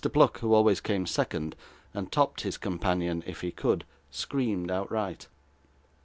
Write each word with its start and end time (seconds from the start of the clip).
Pluck, 0.11 0.39
who 0.39 0.55
always 0.55 0.81
came 0.81 1.05
second, 1.05 1.55
and 1.93 2.11
topped 2.11 2.41
his 2.41 2.57
companion 2.57 3.23
if 3.27 3.41
he 3.41 3.51
could, 3.51 3.85
screamed 4.09 4.71
outright. 4.71 5.27